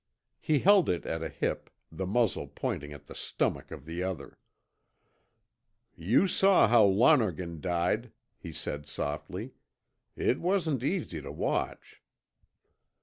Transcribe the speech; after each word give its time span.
He 0.39 0.57
held 0.57 0.89
it 0.89 1.05
at 1.05 1.21
a 1.21 1.29
hip, 1.29 1.69
the 1.91 2.07
muzzle 2.07 2.47
pointing 2.47 2.91
at 2.91 3.05
the 3.05 3.13
stomach 3.13 3.69
of 3.69 3.85
the 3.85 4.01
other. 4.01 4.39
"You 5.95 6.27
saw 6.27 6.67
how 6.67 6.85
Lonergan 6.85 7.61
died," 7.61 8.11
he 8.39 8.51
said 8.51 8.87
softly. 8.87 9.51
"It 10.15 10.39
wasn't 10.39 10.83
easy 10.83 11.21
to 11.21 11.31
watch." 11.31 12.01